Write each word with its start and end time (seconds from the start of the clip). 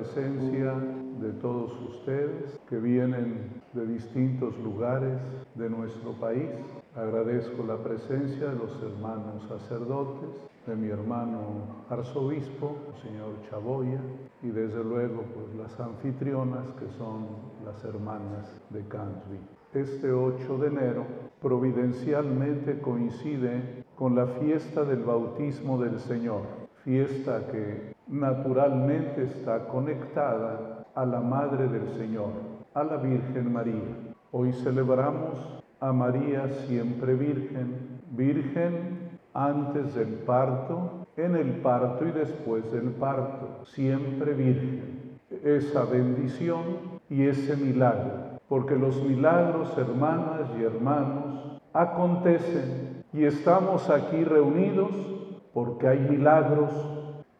presencia 0.00 0.72
de 1.20 1.30
todos 1.42 1.72
ustedes 1.90 2.58
que 2.70 2.78
vienen 2.78 3.50
de 3.74 3.86
distintos 3.86 4.56
lugares 4.60 5.18
de 5.56 5.68
nuestro 5.68 6.12
país. 6.12 6.48
Agradezco 6.96 7.62
la 7.64 7.76
presencia 7.76 8.48
de 8.48 8.56
los 8.56 8.82
hermanos 8.82 9.46
sacerdotes, 9.46 10.30
de 10.66 10.74
mi 10.74 10.88
hermano 10.88 11.84
arzobispo, 11.90 12.76
señor 13.02 13.34
Chaboya, 13.50 14.00
y 14.42 14.48
desde 14.48 14.82
luego 14.82 15.22
pues 15.34 15.54
las 15.54 15.78
anfitrionas 15.78 16.64
que 16.78 16.88
son 16.96 17.26
las 17.66 17.84
hermanas 17.84 18.50
de 18.70 18.82
Cansby. 18.86 19.38
Este 19.74 20.12
8 20.12 20.58
de 20.58 20.66
enero 20.66 21.04
providencialmente 21.42 22.80
coincide 22.80 23.84
con 23.96 24.14
la 24.14 24.26
fiesta 24.26 24.82
del 24.84 25.02
bautismo 25.04 25.78
del 25.78 26.00
Señor, 26.00 26.59
fiesta 26.84 27.42
que 27.50 27.94
naturalmente 28.08 29.24
está 29.24 29.66
conectada 29.68 30.86
a 30.94 31.04
la 31.04 31.20
Madre 31.20 31.68
del 31.68 31.88
Señor, 31.96 32.32
a 32.74 32.84
la 32.84 32.96
Virgen 32.96 33.52
María. 33.52 34.14
Hoy 34.32 34.52
celebramos 34.52 35.62
a 35.80 35.92
María 35.92 36.48
siempre 36.66 37.14
Virgen, 37.14 38.00
Virgen 38.10 39.10
antes 39.34 39.94
del 39.94 40.08
parto, 40.08 41.06
en 41.16 41.36
el 41.36 41.52
parto 41.60 42.06
y 42.06 42.12
después 42.12 42.70
del 42.72 42.90
parto, 42.90 43.64
siempre 43.66 44.34
Virgen. 44.34 45.18
Esa 45.44 45.84
bendición 45.84 47.00
y 47.08 47.22
ese 47.22 47.56
milagro, 47.56 48.40
porque 48.48 48.74
los 48.74 49.02
milagros, 49.02 49.76
hermanas 49.78 50.50
y 50.58 50.64
hermanos, 50.64 51.60
acontecen 51.72 53.04
y 53.12 53.24
estamos 53.24 53.88
aquí 53.90 54.24
reunidos 54.24 55.19
porque 55.52 55.88
hay 55.88 55.98
milagros 55.98 56.70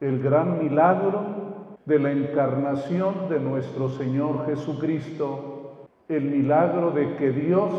el 0.00 0.22
gran 0.22 0.62
milagro 0.62 1.76
de 1.84 1.98
la 1.98 2.10
encarnación 2.10 3.28
de 3.28 3.38
nuestro 3.38 3.90
Señor 3.90 4.46
Jesucristo, 4.46 5.88
el 6.08 6.22
milagro 6.22 6.90
de 6.92 7.16
que 7.16 7.30
Dios 7.30 7.70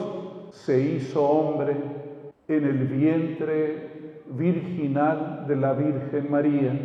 se 0.51 0.79
hizo 0.79 1.23
hombre 1.23 1.75
en 2.47 2.63
el 2.63 2.87
vientre 2.87 4.21
virginal 4.27 5.45
de 5.47 5.55
la 5.55 5.73
Virgen 5.73 6.29
María. 6.29 6.79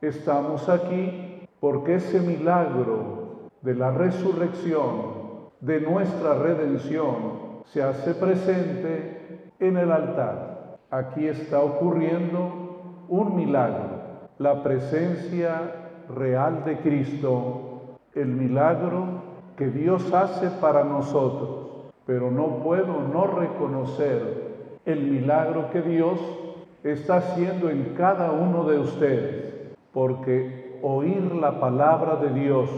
Estamos 0.00 0.68
aquí 0.68 1.42
porque 1.58 1.96
ese 1.96 2.20
milagro 2.20 3.50
de 3.62 3.74
la 3.74 3.90
resurrección, 3.90 5.18
de 5.60 5.80
nuestra 5.80 6.34
redención, 6.34 7.16
se 7.64 7.82
hace 7.82 8.14
presente 8.14 9.50
en 9.58 9.76
el 9.76 9.90
altar. 9.90 10.78
Aquí 10.90 11.26
está 11.26 11.60
ocurriendo 11.60 12.67
un 13.08 13.36
milagro 13.36 13.98
la 14.38 14.62
presencia 14.62 15.72
real 16.14 16.64
de 16.64 16.76
Cristo, 16.78 17.98
el 18.14 18.28
milagro 18.28 19.04
que 19.56 19.66
Dios 19.66 20.12
hace 20.12 20.48
para 20.60 20.84
nosotros. 20.84 21.66
Pero 22.06 22.30
no 22.30 22.62
puedo 22.62 23.02
no 23.02 23.26
reconocer 23.26 24.78
el 24.86 25.02
milagro 25.02 25.70
que 25.72 25.82
Dios 25.82 26.20
está 26.84 27.16
haciendo 27.16 27.68
en 27.68 27.94
cada 27.96 28.30
uno 28.30 28.64
de 28.64 28.78
ustedes, 28.78 29.54
porque 29.92 30.78
oír 30.82 31.34
la 31.34 31.58
palabra 31.58 32.16
de 32.16 32.30
Dios, 32.40 32.70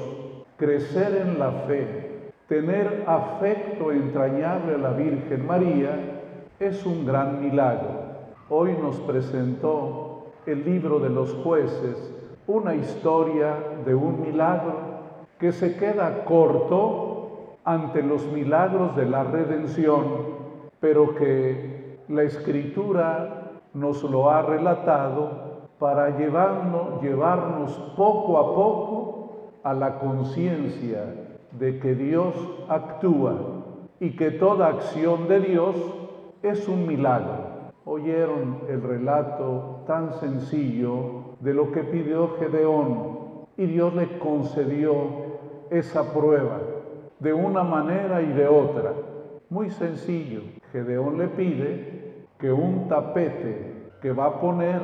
crecer 0.57 1.15
en 1.15 1.39
la 1.39 1.51
fe, 1.69 2.33
tener 2.49 3.05
afecto 3.07 3.93
entrañable 3.93 4.75
a 4.75 4.79
la 4.79 4.91
Virgen 4.91 5.47
María, 5.47 5.91
es 6.59 6.85
un 6.87 7.05
gran 7.07 7.41
milagro. 7.45 8.01
Hoy 8.49 8.77
nos 8.83 8.97
presentó 9.01 10.10
el 10.47 10.65
libro 10.65 10.99
de 11.01 11.11
los 11.11 11.35
jueces, 11.43 12.15
una 12.47 12.75
historia 12.75 13.57
de 13.85 13.95
un 13.95 14.21
milagro 14.21 14.75
que 15.39 15.53
se 15.53 15.77
queda 15.77 16.25
corto 16.25 17.57
ante 17.65 18.03
los 18.03 18.27
milagros 18.33 18.97
de 18.97 19.07
la 19.07 19.25
redención, 19.25 20.05
pero 20.81 21.15
que 21.15 22.01
la 22.09 22.23
escritura 22.23 23.53
nos 23.75 24.03
lo 24.03 24.31
ha 24.31 24.43
relatado 24.43 25.69
para 25.79 26.19
llevarnos, 26.19 27.03
llevarnos 27.03 27.73
poco 27.97 28.39
a 28.39 28.55
poco 28.55 29.31
a 29.63 29.73
la 29.73 29.99
conciencia 29.99 31.05
de 31.53 31.79
que 31.79 31.95
Dios 31.95 32.35
actúa 32.69 33.35
y 33.99 34.17
que 34.17 34.31
toda 34.31 34.69
acción 34.69 35.29
de 35.29 35.41
Dios 35.41 35.77
es 36.43 36.67
un 36.69 36.87
milagro. 36.87 37.51
Oyeron 37.85 38.61
el 38.69 38.83
relato 38.83 39.80
tan 39.91 40.13
sencillo 40.21 41.35
de 41.41 41.53
lo 41.53 41.73
que 41.73 41.83
pidió 41.83 42.37
Gedeón 42.39 43.49
y 43.57 43.67
Dios 43.67 43.93
le 43.93 44.21
concedió 44.21 44.95
esa 45.69 46.15
prueba 46.15 46.61
de 47.19 47.33
una 47.33 47.65
manera 47.65 48.23
y 48.23 48.29
de 48.33 48.47
otra. 48.47 48.93
Muy 49.49 49.69
sencillo. 49.71 50.43
Gedeón 50.71 51.19
le 51.19 51.27
pide 51.27 52.29
que 52.39 52.53
un 52.53 52.87
tapete 52.87 53.91
que 54.01 54.13
va 54.13 54.27
a 54.27 54.41
poner 54.41 54.81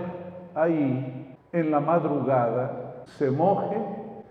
ahí 0.57 1.37
en 1.53 1.71
la 1.71 1.79
madrugada 1.79 3.05
se 3.05 3.31
moje, 3.31 3.77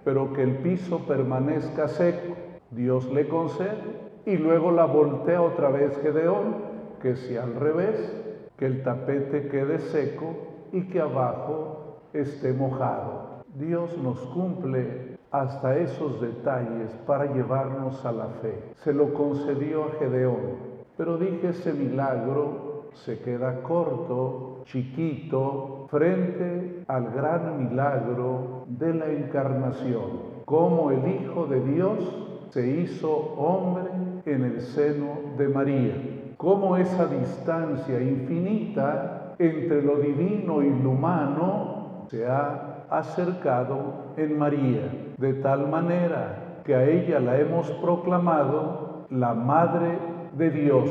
pero 0.04 0.34
que 0.34 0.44
el 0.44 0.58
piso 0.58 1.08
permanezca 1.08 1.88
seco. 1.88 2.36
Dios 2.72 3.10
le 3.14 3.30
concede 3.30 3.78
y 4.26 4.36
luego 4.36 4.72
la 4.72 4.84
voltea 4.84 5.42
otra 5.42 5.70
vez 5.70 5.98
Gedeón, 6.02 6.58
que 7.02 7.16
si 7.16 7.38
al 7.38 7.56
revés, 7.56 8.14
que 8.58 8.66
el 8.66 8.84
tapete 8.84 9.48
quede 9.48 9.80
seco 9.80 10.55
y 10.72 10.82
que 10.84 11.02
abajo 11.02 12.00
esté 12.14 12.54
mojado. 12.54 13.44
Dios 13.56 13.98
nos 13.98 14.20
cumple 14.28 15.18
hasta 15.32 15.78
esos 15.78 16.22
detalles 16.22 16.92
para 17.06 17.26
llevarnos 17.34 18.06
a 18.06 18.12
la 18.12 18.28
fe. 18.42 18.64
Se 18.84 18.94
lo 18.94 19.14
concedió 19.14 19.86
a 19.86 19.92
Gedeón, 20.00 20.76
pero 20.98 21.18
dije 21.18 21.50
ese 21.50 21.74
milagro 21.74 22.86
se 22.94 23.20
queda 23.20 23.62
corto, 23.62 24.62
chiquito, 24.66 25.88
frente 25.90 26.86
al 26.88 27.12
gran 27.12 27.70
milagro 27.70 28.64
de 28.68 28.94
la 28.94 29.08
encarnación, 29.08 30.44
como 30.46 30.92
el 30.92 31.06
Hijo 31.08 31.46
de 31.48 31.60
Dios 31.62 32.28
se 32.52 32.66
hizo 32.66 33.12
hombre 33.12 33.92
en 34.26 34.44
el 34.44 34.62
seno 34.62 35.18
de 35.38 35.50
María 35.50 36.16
cómo 36.38 36.76
esa 36.78 37.08
distancia 37.08 38.02
infinita 38.02 39.25
entre 39.40 39.82
lo 39.82 39.98
divino 39.98 40.62
y 40.62 40.70
lo 40.70 40.92
humano 40.92 42.06
se 42.10 42.28
ha 42.28 42.86
acercado 42.90 44.14
en 44.18 44.38
María, 44.38 45.14
de 45.18 45.34
tal 45.36 45.68
manera 45.70 46.62
que 46.64 46.76
a 46.76 46.88
ella 46.88 47.20
la 47.20 47.40
hemos 47.40 47.70
proclamado 47.72 49.08
la 49.10 49.34
Madre 49.34 49.98
de 50.34 50.50
Dios. 50.50 50.90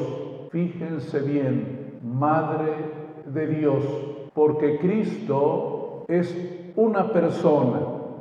Fíjense 0.50 1.21
bien, 1.21 1.99
Madre 2.03 2.72
de 3.27 3.47
Dios, 3.47 3.84
porque 4.34 4.78
Cristo 4.78 6.05
es 6.09 6.72
una 6.76 7.12
persona 7.12 7.81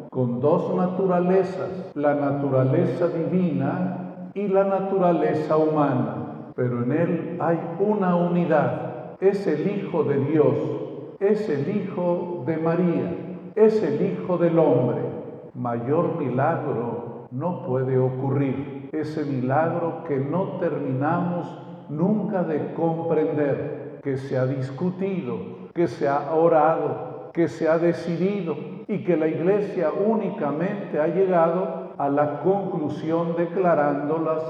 con 0.09 0.39
dos 0.39 0.73
naturalezas, 0.75 1.91
la 1.95 2.13
naturaleza 2.13 3.07
divina 3.07 4.29
y 4.33 4.47
la 4.47 4.63
naturaleza 4.63 5.57
humana 5.57 6.23
pero 6.55 6.83
en 6.83 6.91
Él 6.91 7.37
hay 7.39 7.59
una 7.79 8.15
unidad. 8.15 8.92
Es 9.23 9.47
el 9.47 9.65
Hijo 9.71 10.03
de 10.03 10.17
Dios, 10.25 10.53
es 11.21 11.47
el 11.47 11.73
Hijo 11.73 12.43
de 12.45 12.57
María, 12.57 13.15
es 13.55 13.81
el 13.81 14.05
Hijo 14.05 14.37
del 14.37 14.59
hombre. 14.59 14.97
Mayor 15.53 16.17
milagro 16.19 17.29
no 17.31 17.65
puede 17.65 17.97
ocurrir. 17.97 18.89
Ese 18.91 19.23
milagro 19.23 20.03
que 20.09 20.17
no 20.17 20.57
terminamos 20.59 21.47
nunca 21.87 22.43
de 22.43 22.73
comprender, 22.73 24.01
que 24.03 24.17
se 24.17 24.37
ha 24.37 24.45
discutido, 24.45 25.37
que 25.73 25.87
se 25.87 26.09
ha 26.09 26.33
orado, 26.33 27.31
que 27.31 27.47
se 27.47 27.69
ha 27.69 27.77
decidido 27.77 28.57
y 28.89 29.05
que 29.05 29.15
la 29.15 29.29
iglesia 29.29 29.89
únicamente 30.05 30.99
ha 30.99 31.07
llegado 31.07 31.93
a 31.97 32.09
la 32.09 32.41
conclusión 32.41 33.37
declarándolas 33.37 34.43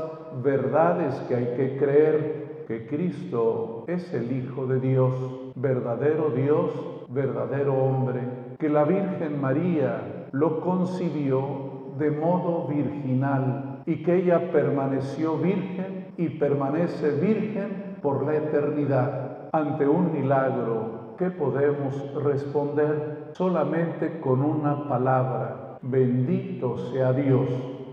verdades 0.44 1.14
que 1.28 1.36
hay 1.36 1.54
que 1.56 1.78
creer 1.78 2.43
que 2.68 2.88
Cristo 2.88 3.86
es 3.88 4.14
el 4.14 4.32
Hijo 4.32 4.66
de 4.68 4.80
Dios, 4.80 5.14
verdadero 5.56 6.30
Dios, 6.30 7.06
verdadero 7.10 7.74
hombre, 7.76 8.22
que 8.60 8.70
la 8.70 8.84
Virgen 8.84 9.40
María 9.42 10.28
lo 10.32 10.62
concibió 10.62 11.96
de 11.98 12.12
modo 12.12 12.68
virginal 12.68 13.84
y 13.86 14.04
que 14.04 14.16
ella 14.16 14.52
permaneció 14.52 15.38
virgen 15.38 16.08
y 16.18 16.30
permanece 16.30 17.12
virgen 17.20 17.98
por 18.02 18.26
la 18.26 18.36
eternidad. 18.36 19.50
Ante 19.52 19.88
un 19.88 20.12
milagro, 20.14 21.16
¿qué 21.18 21.30
podemos 21.30 21.94
responder? 22.24 23.30
Solamente 23.34 24.20
con 24.20 24.42
una 24.42 24.88
palabra, 24.88 25.78
bendito 25.82 26.78
sea 26.92 27.14
Dios. 27.14 27.48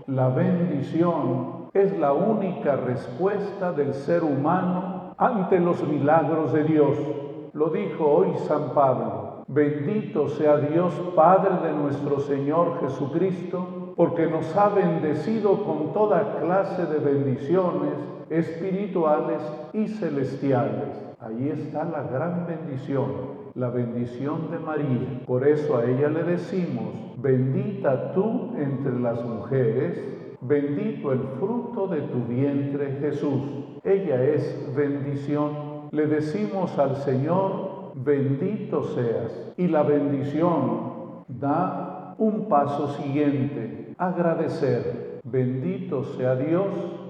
La 0.07 0.29
bendición 0.29 1.60
es 1.73 1.97
la 1.97 2.11
única 2.11 2.75
respuesta 2.75 3.71
del 3.71 3.93
ser 3.93 4.23
humano 4.23 5.15
ante 5.17 5.59
los 5.59 5.81
milagros 5.87 6.51
de 6.51 6.65
Dios. 6.65 6.97
Lo 7.53 7.69
dijo 7.69 8.05
hoy 8.05 8.37
San 8.47 8.73
Pablo. 8.73 9.43
Bendito 9.47 10.27
sea 10.29 10.57
Dios 10.57 10.93
Padre 11.15 11.67
de 11.67 11.73
nuestro 11.73 12.19
Señor 12.19 12.79
Jesucristo, 12.81 13.93
porque 13.95 14.27
nos 14.27 14.55
ha 14.55 14.69
bendecido 14.69 15.63
con 15.63 15.93
toda 15.93 16.39
clase 16.39 16.85
de 16.85 16.99
bendiciones 16.99 17.93
espirituales 18.29 19.41
y 19.73 19.87
celestiales. 19.87 21.13
Ahí 21.19 21.49
está 21.49 21.83
la 21.85 22.03
gran 22.03 22.47
bendición, 22.47 23.11
la 23.53 23.69
bendición 23.69 24.51
de 24.51 24.59
María. 24.59 25.21
Por 25.25 25.47
eso 25.47 25.77
a 25.77 25.85
ella 25.85 26.09
le 26.09 26.23
decimos, 26.23 26.93
bendita 27.17 28.13
tú 28.13 28.53
entre 28.57 28.99
las 28.99 29.23
mujeres, 29.23 30.20
bendito 30.41 31.11
el 31.11 31.19
fruto 31.39 31.87
de 31.87 32.01
tu 32.01 32.23
vientre 32.25 32.97
Jesús. 32.99 33.41
Ella 33.83 34.23
es 34.23 34.75
bendición. 34.75 35.89
Le 35.91 36.07
decimos 36.07 36.77
al 36.77 36.95
Señor, 36.97 37.93
bendito 37.95 38.83
seas. 38.83 39.53
Y 39.57 39.67
la 39.67 39.83
bendición 39.83 41.25
da 41.27 42.15
un 42.17 42.47
paso 42.47 42.89
siguiente, 42.93 43.93
agradecer. 43.97 45.19
Bendito 45.23 46.03
sea 46.03 46.35
Dios 46.35 46.67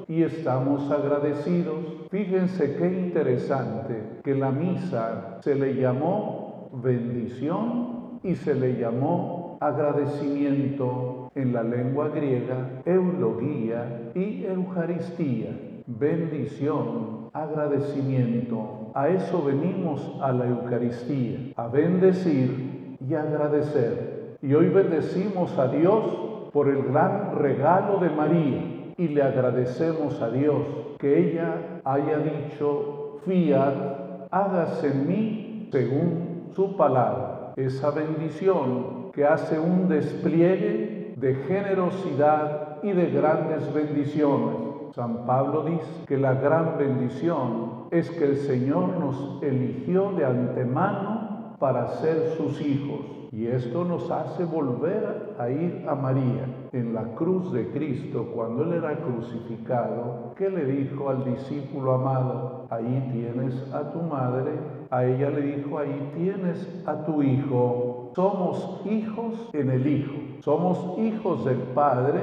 y 0.07 0.23
estamos 0.23 0.91
agradecidos. 0.91 1.77
Fíjense 2.09 2.75
qué 2.75 2.87
interesante 2.87 4.19
que 4.23 4.35
la 4.35 4.51
misa 4.51 5.39
se 5.41 5.55
le 5.55 5.75
llamó 5.75 6.69
bendición 6.73 8.19
y 8.23 8.35
se 8.35 8.53
le 8.53 8.77
llamó 8.77 9.57
agradecimiento 9.61 11.20
en 11.35 11.53
la 11.53 11.63
lengua 11.63 12.09
griega, 12.09 12.81
eulogía 12.85 14.11
y 14.15 14.45
eucaristía. 14.45 15.49
Bendición, 15.87 17.29
agradecimiento. 17.33 18.91
A 18.93 19.09
eso 19.09 19.43
venimos 19.43 20.17
a 20.21 20.31
la 20.31 20.47
Eucaristía, 20.47 21.53
a 21.55 21.67
bendecir 21.67 22.97
y 22.99 23.13
agradecer. 23.13 24.37
Y 24.41 24.53
hoy 24.53 24.69
bendecimos 24.69 25.57
a 25.57 25.67
Dios 25.67 26.49
por 26.51 26.67
el 26.67 26.83
gran 26.83 27.35
regalo 27.37 27.99
de 27.99 28.09
María 28.09 28.93
y 28.97 29.07
le 29.07 29.23
agradecemos 29.23 30.21
a 30.21 30.29
Dios 30.29 30.61
que 30.99 31.17
ella 31.17 31.81
haya 31.85 32.17
dicho, 32.19 33.19
fiat, 33.25 34.27
hágase 34.29 34.87
en 34.87 35.07
mí 35.07 35.69
según 35.71 36.49
su 36.53 36.75
palabra. 36.75 37.53
Esa 37.55 37.91
bendición 37.91 39.11
que 39.13 39.25
hace 39.25 39.59
un 39.59 39.87
despliegue 39.87 41.00
de 41.21 41.35
generosidad 41.35 42.79
y 42.81 42.91
de 42.91 43.11
grandes 43.11 43.71
bendiciones. 43.73 44.55
San 44.95 45.25
Pablo 45.25 45.63
dice 45.63 46.05
que 46.07 46.17
la 46.17 46.33
gran 46.33 46.77
bendición 46.77 47.85
es 47.91 48.09
que 48.09 48.25
el 48.25 48.37
Señor 48.37 48.97
nos 48.99 49.41
eligió 49.43 50.11
de 50.13 50.25
antemano 50.25 51.55
para 51.59 51.87
ser 51.99 52.33
sus 52.37 52.59
hijos. 52.59 52.99
Y 53.31 53.47
esto 53.47 53.85
nos 53.85 54.11
hace 54.11 54.43
volver 54.43 55.35
a 55.39 55.49
ir 55.49 55.85
a 55.87 55.95
María 55.95 56.45
en 56.73 56.93
la 56.93 57.03
cruz 57.15 57.53
de 57.53 57.69
Cristo 57.69 58.29
cuando 58.35 58.63
Él 58.63 58.73
era 58.73 58.97
crucificado. 58.97 60.33
¿Qué 60.35 60.49
le 60.49 60.65
dijo 60.65 61.07
al 61.07 61.23
discípulo 61.23 61.93
amado? 61.93 62.67
Ahí 62.69 63.09
tienes 63.13 63.73
a 63.73 63.91
tu 63.91 64.01
madre. 64.01 64.51
A 64.89 65.05
ella 65.05 65.29
le 65.29 65.41
dijo, 65.41 65.77
ahí 65.77 66.11
tienes 66.17 66.83
a 66.85 67.05
tu 67.05 67.23
hijo. 67.23 68.00
Somos 68.15 68.81
hijos 68.85 69.49
en 69.53 69.69
el 69.69 69.87
Hijo. 69.87 70.11
Somos 70.41 70.97
hijos 70.99 71.45
del 71.45 71.59
Padre, 71.73 72.19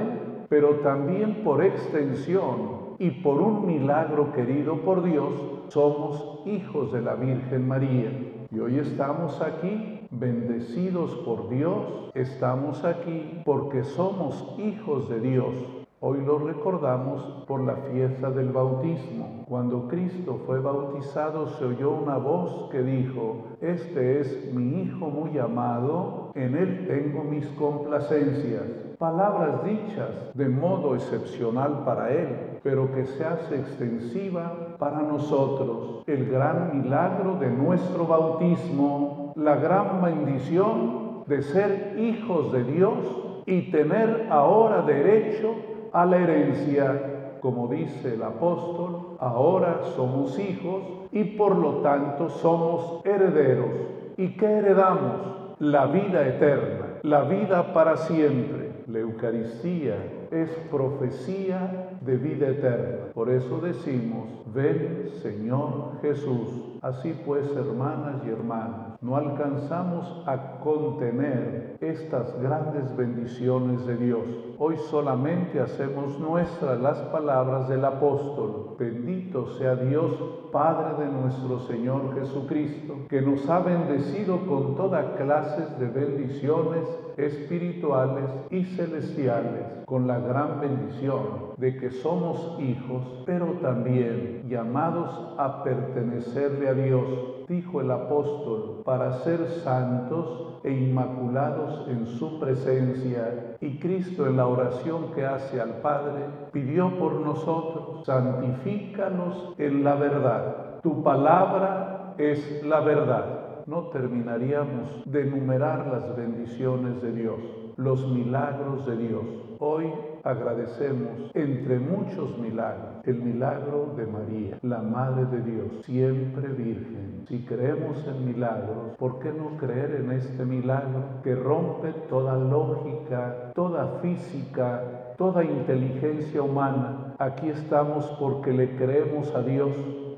pero 0.47 0.75
también 0.81 1.43
por 1.43 1.63
extensión 1.63 2.95
y 2.99 3.09
por 3.09 3.41
un 3.41 3.65
milagro 3.65 4.31
querido 4.33 4.81
por 4.81 5.03
Dios, 5.03 5.33
somos 5.69 6.41
hijos 6.45 6.91
de 6.91 7.01
la 7.01 7.15
Virgen 7.15 7.67
María. 7.67 8.11
Y 8.51 8.59
hoy 8.59 8.77
estamos 8.77 9.41
aquí 9.41 10.07
bendecidos 10.11 11.15
por 11.25 11.49
Dios, 11.49 12.11
estamos 12.13 12.83
aquí 12.83 13.41
porque 13.45 13.83
somos 13.83 14.55
hijos 14.59 15.09
de 15.09 15.19
Dios. 15.21 15.53
Hoy 16.01 16.21
lo 16.25 16.39
recordamos 16.39 17.43
por 17.45 17.59
la 17.59 17.75
fiesta 17.91 18.31
del 18.31 18.53
bautismo. 18.53 19.43
Cuando 19.49 19.89
Cristo 19.89 20.39
fue 20.45 20.61
bautizado 20.61 21.47
se 21.47 21.65
oyó 21.65 21.91
una 21.91 22.15
voz 22.15 22.69
que 22.71 22.81
dijo, 22.81 23.57
Este 23.59 24.21
es 24.21 24.53
mi 24.53 24.83
Hijo 24.83 25.09
muy 25.09 25.37
amado, 25.37 26.31
en 26.35 26.55
él 26.55 26.85
tengo 26.87 27.25
mis 27.25 27.45
complacencias. 27.47 28.63
Palabras 28.97 29.65
dichas 29.65 30.31
de 30.35 30.47
modo 30.47 30.95
excepcional 30.95 31.83
para 31.83 32.13
él, 32.13 32.59
pero 32.63 32.89
que 32.93 33.05
se 33.05 33.25
hace 33.25 33.55
extensiva 33.55 34.77
para 34.79 35.01
nosotros. 35.01 36.05
El 36.07 36.31
gran 36.31 36.81
milagro 36.81 37.35
de 37.39 37.49
nuestro 37.49 38.07
bautismo, 38.07 39.33
la 39.35 39.57
gran 39.57 40.01
bendición 40.01 41.25
de 41.27 41.41
ser 41.41 41.99
hijos 41.99 42.53
de 42.53 42.63
Dios 42.63 42.99
y 43.45 43.69
tener 43.71 44.27
ahora 44.29 44.83
derecho 44.83 45.55
a 45.93 46.05
la 46.05 46.17
herencia, 46.17 47.37
como 47.41 47.67
dice 47.67 48.13
el 48.13 48.23
apóstol, 48.23 49.17
ahora 49.19 49.81
somos 49.95 50.37
hijos 50.39 50.83
y 51.11 51.23
por 51.23 51.55
lo 51.55 51.77
tanto 51.77 52.29
somos 52.29 53.05
herederos. 53.05 53.69
¿Y 54.17 54.35
qué 54.35 54.45
heredamos? 54.45 55.55
La 55.59 55.87
vida 55.87 56.27
eterna, 56.27 56.99
la 57.03 57.23
vida 57.23 57.73
para 57.73 57.97
siempre. 57.97 58.69
La 58.87 58.99
Eucaristía 58.99 59.97
es 60.31 60.49
profecía 60.71 61.89
de 62.01 62.17
vida 62.17 62.47
eterna. 62.47 63.11
Por 63.13 63.29
eso 63.29 63.59
decimos, 63.59 64.29
ven 64.53 65.09
Señor 65.21 65.99
Jesús. 66.01 66.77
Así 66.81 67.15
pues, 67.25 67.45
hermanas 67.55 68.21
y 68.25 68.29
hermanos, 68.29 68.88
no 69.01 69.15
alcanzamos 69.15 70.23
a 70.27 70.59
contener 70.59 71.77
estas 71.79 72.37
grandes 72.41 72.95
bendiciones 72.97 73.85
de 73.85 73.95
Dios. 73.95 74.25
Hoy 74.57 74.75
solamente 74.89 75.61
hacemos 75.61 76.19
nuestras 76.19 76.79
las 76.81 76.97
palabras 77.03 77.69
del 77.69 77.85
apóstol. 77.85 78.68
Bendito 78.79 79.45
sea 79.57 79.75
Dios, 79.75 80.13
Padre 80.53 81.03
de 81.03 81.11
nuestro 81.11 81.59
Señor 81.67 82.15
Jesucristo, 82.17 82.95
que 83.09 83.21
nos 83.21 83.47
ha 83.49 83.59
bendecido 83.59 84.39
con 84.47 84.77
toda 84.77 85.17
clase 85.17 85.67
de 85.77 85.87
bendiciones 85.87 86.87
espirituales 87.17 88.23
y 88.49 88.63
celestiales, 88.63 89.83
con 89.85 90.07
la 90.07 90.19
gran 90.19 90.61
bendición 90.61 91.49
de 91.57 91.75
que 91.75 91.91
somos 91.91 92.57
hijos, 92.61 93.23
pero 93.25 93.47
también 93.61 94.45
llamados 94.47 95.35
a 95.37 95.61
pertenecerle 95.61 96.69
a 96.69 96.73
Dios, 96.73 97.03
dijo 97.49 97.81
el 97.81 97.91
apóstol, 97.91 98.81
para 98.85 99.11
ser 99.23 99.45
santos 99.61 100.61
e 100.63 100.71
inmaculados 100.71 101.85
en 101.89 102.05
su 102.05 102.39
presencia. 102.39 103.57
Y 103.59 103.77
Cristo 103.79 104.25
en 104.25 104.37
la 104.37 104.47
oración 104.47 105.11
que 105.13 105.25
hace 105.25 105.59
al 105.59 105.81
Padre 105.81 106.38
pidió 106.51 106.97
por 106.97 107.13
nosotros, 107.13 108.05
santifícanos 108.05 109.53
en 109.57 109.83
la 109.83 109.95
verdad. 109.95 110.79
Tu 110.81 111.03
palabra 111.03 112.15
es 112.17 112.63
la 112.63 112.79
verdad 112.81 113.39
no 113.69 113.83
terminaríamos 113.89 115.03
de 115.05 115.21
enumerar 115.21 115.85
las 115.87 116.17
bendiciones 116.17 117.01
de 117.03 117.11
Dios, 117.11 117.39
los 117.77 118.09
milagros 118.09 118.85
de 118.87 118.97
Dios. 118.97 119.23
Hoy 119.59 119.85
agradecemos 120.23 121.31
entre 121.33 121.79
muchos 121.79 122.37
milagros 122.39 122.99
el 123.05 123.21
milagro 123.21 123.93
de 123.97 124.05
María, 124.05 124.59
la 124.61 124.79
Madre 124.79 125.25
de 125.25 125.41
Dios, 125.41 125.85
siempre 125.85 126.47
virgen. 126.49 127.25
Si 127.27 127.45
creemos 127.45 128.05
en 128.07 128.25
milagros, 128.25 128.95
¿por 128.97 129.19
qué 129.19 129.31
no 129.31 129.57
creer 129.57 130.01
en 130.03 130.11
este 130.11 130.45
milagro 130.45 131.21
que 131.23 131.35
rompe 131.35 131.91
toda 132.09 132.37
lógica, 132.37 133.51
toda 133.55 133.99
física, 134.01 135.13
toda 135.17 135.43
inteligencia 135.43 136.41
humana? 136.41 137.15
Aquí 137.19 137.49
estamos 137.49 138.05
porque 138.19 138.51
le 138.51 138.75
creemos 138.75 139.33
a 139.33 139.41
Dios, 139.41 139.71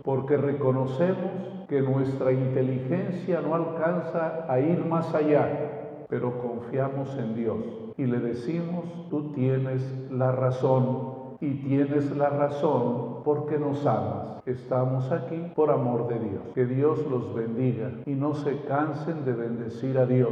porque 0.03 0.37
reconocemos 0.37 1.65
que 1.69 1.81
nuestra 1.81 2.31
inteligencia 2.31 3.41
no 3.41 3.55
alcanza 3.55 4.45
a 4.49 4.59
ir 4.59 4.85
más 4.85 5.13
allá, 5.13 6.05
pero 6.09 6.41
confiamos 6.41 7.17
en 7.17 7.35
Dios 7.35 7.80
y 7.97 8.05
le 8.05 8.19
decimos, 8.19 8.85
tú 9.09 9.31
tienes 9.33 9.81
la 10.11 10.31
razón 10.31 11.35
y 11.39 11.55
tienes 11.55 12.15
la 12.15 12.29
razón 12.29 13.23
porque 13.23 13.57
nos 13.57 13.85
amas. 13.85 14.41
Estamos 14.45 15.11
aquí 15.11 15.51
por 15.55 15.69
amor 15.69 16.07
de 16.07 16.19
Dios. 16.19 16.41
Que 16.55 16.65
Dios 16.65 17.05
los 17.09 17.33
bendiga 17.33 17.91
y 18.05 18.11
no 18.11 18.33
se 18.33 18.61
cansen 18.63 19.23
de 19.23 19.33
bendecir 19.33 19.97
a 19.97 20.05
Dios, 20.05 20.31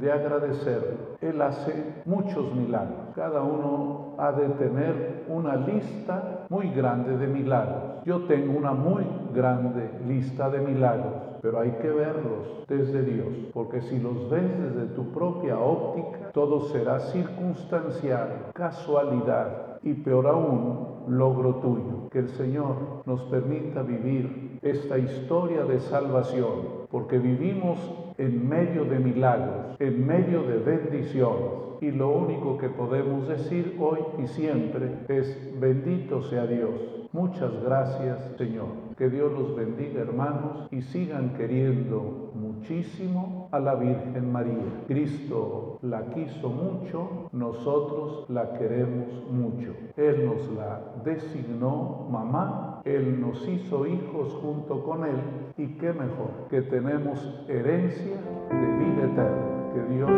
de 0.00 0.12
agradecerlo. 0.12 1.16
Él 1.20 1.42
hace 1.42 2.02
muchos 2.06 2.54
milagros. 2.54 2.98
Cada 3.14 3.42
uno 3.42 4.14
ha 4.18 4.32
de 4.32 4.48
tener 4.50 5.24
una 5.28 5.56
lista 5.56 6.46
muy 6.48 6.70
grande 6.70 7.16
de 7.18 7.26
milagros. 7.26 8.04
Yo 8.04 8.24
tengo 8.24 8.56
una 8.56 8.72
muy 8.72 9.04
grande 9.34 9.90
lista 10.06 10.48
de 10.48 10.60
milagros, 10.60 11.19
pero 11.40 11.60
hay 11.60 11.70
que 11.82 11.88
verlos 11.88 12.64
desde 12.68 13.02
Dios, 13.02 13.28
porque 13.52 13.80
si 13.82 13.98
los 13.98 14.30
ves 14.30 14.44
desde 14.60 14.94
tu 14.94 15.12
propia 15.12 15.58
óptica, 15.58 16.30
todo 16.32 16.60
será 16.68 17.00
circunstancial, 17.00 18.50
casualidad 18.54 19.78
y 19.82 19.94
peor 19.94 20.26
aún, 20.26 20.88
logro 21.08 21.56
tuyo. 21.56 22.08
Que 22.10 22.20
el 22.20 22.28
Señor 22.30 23.02
nos 23.06 23.22
permita 23.24 23.82
vivir 23.82 24.58
esta 24.62 24.98
historia 24.98 25.64
de 25.64 25.80
salvación, 25.80 26.86
porque 26.90 27.18
vivimos 27.18 27.78
en 28.18 28.48
medio 28.48 28.84
de 28.84 28.98
milagros, 28.98 29.76
en 29.78 30.06
medio 30.06 30.42
de 30.42 30.58
bendiciones 30.58 31.69
y 31.80 31.90
lo 31.90 32.10
único 32.10 32.58
que 32.58 32.68
podemos 32.68 33.26
decir 33.28 33.76
hoy 33.80 34.00
y 34.22 34.26
siempre 34.26 34.92
es 35.08 35.58
bendito 35.58 36.22
sea 36.22 36.46
Dios. 36.46 37.08
Muchas 37.12 37.50
gracias 37.64 38.34
Señor. 38.38 38.90
Que 38.96 39.08
Dios 39.08 39.32
los 39.32 39.56
bendiga 39.56 40.02
hermanos 40.02 40.68
y 40.70 40.82
sigan 40.82 41.34
queriendo 41.34 42.32
muchísimo 42.34 43.48
a 43.50 43.58
la 43.58 43.74
Virgen 43.74 44.30
María. 44.30 44.84
Cristo 44.86 45.78
la 45.82 46.04
quiso 46.10 46.50
mucho, 46.50 47.30
nosotros 47.32 48.26
la 48.28 48.52
queremos 48.58 49.08
mucho. 49.30 49.72
Él 49.96 50.26
nos 50.26 50.46
la 50.52 50.82
designó 51.02 52.06
mamá, 52.10 52.82
Él 52.84 53.20
nos 53.20 53.48
hizo 53.48 53.86
hijos 53.86 54.34
junto 54.34 54.84
con 54.84 55.04
Él 55.04 55.16
y 55.56 55.66
qué 55.78 55.92
mejor 55.94 56.48
que 56.50 56.60
tenemos 56.62 57.44
herencia 57.48 58.16
de 58.50 58.84
vida 58.84 59.04
eterna. 59.04 59.72
Que 59.72 59.94
Dios 59.94 60.10